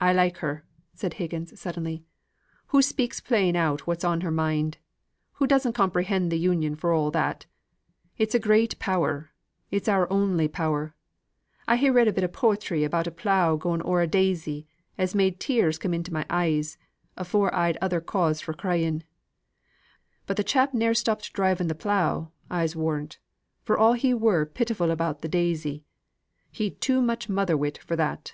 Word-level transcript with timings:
"I 0.00 0.12
like 0.12 0.36
her," 0.36 0.64
said 0.94 1.14
Higgins, 1.14 1.58
suddenly. 1.58 2.04
"Hoo 2.68 2.80
speaks 2.82 3.18
plain 3.20 3.56
out 3.56 3.84
what's 3.84 4.04
in 4.04 4.20
her 4.20 4.30
mind. 4.30 4.78
Hoo 5.32 5.48
doesn't 5.48 5.72
comprehend 5.72 6.30
th' 6.30 6.34
Union 6.36 6.76
for 6.76 6.92
all 6.92 7.10
that. 7.10 7.46
It's 8.16 8.36
a 8.36 8.38
great 8.38 8.78
power: 8.78 9.32
it's 9.72 9.88
our 9.88 10.08
only 10.08 10.46
power. 10.46 10.94
I 11.66 11.74
ha' 11.74 11.88
read 11.92 12.06
a 12.06 12.12
bit 12.12 12.22
o' 12.22 12.28
poetry 12.28 12.84
about 12.84 13.08
a 13.08 13.10
plough 13.10 13.56
going 13.56 13.82
o'er 13.82 14.02
a 14.02 14.06
daisy, 14.06 14.68
as 14.96 15.16
made 15.16 15.40
tears 15.40 15.78
come 15.78 15.92
into 15.92 16.12
my 16.12 16.24
eyes, 16.30 16.78
afore 17.16 17.52
I'd 17.52 17.76
other 17.78 18.00
cause 18.00 18.40
for 18.40 18.54
crying. 18.54 19.02
But 20.26 20.36
the 20.36 20.44
chap 20.44 20.72
ne'er 20.72 20.94
stopped 20.94 21.32
driving 21.32 21.66
the 21.66 21.74
plough, 21.74 22.30
I'se 22.48 22.76
warrant, 22.76 23.18
for 23.64 23.76
all 23.76 23.94
he 23.94 24.14
was 24.14 24.46
pitiful 24.54 24.92
about 24.92 25.22
the 25.22 25.28
daisy. 25.28 25.82
He'd 26.52 26.80
too 26.80 27.02
much 27.02 27.28
mother 27.28 27.56
wit 27.56 27.78
for 27.78 27.96
that. 27.96 28.32